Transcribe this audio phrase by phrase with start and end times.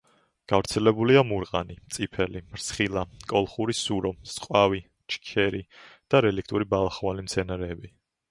[0.51, 3.03] გავრცელებულია მურყანი, წიფელი, რცხილა,
[3.33, 4.81] კოლხური სურო, წყავი,
[5.17, 5.61] შქერი
[6.15, 7.93] და რელიქტური ბალახოვანი მცენარეები.